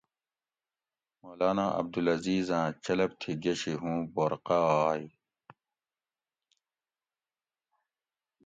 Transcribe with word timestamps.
مولانا 1.23 1.65
عبدالعزیز 1.79 2.47
آۤں 2.57 2.69
چلپ 2.83 3.11
تھی 3.21 3.31
گشی 3.43 3.73
ھُوں 3.81 3.99
بورقہ 4.13 4.59
آئ 4.89 5.05